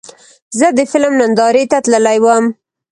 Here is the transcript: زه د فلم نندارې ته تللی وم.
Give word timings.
زه 0.59 0.67
د 0.77 0.79
فلم 0.91 1.13
نندارې 1.21 1.63
ته 1.71 1.77
تللی 1.85 2.17
وم. 2.23 2.45